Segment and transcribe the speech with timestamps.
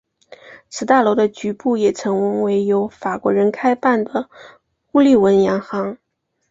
[0.67, 4.27] 此大楼的局部也曾为由法国人开办的
[4.93, 5.95] 乌利文洋行。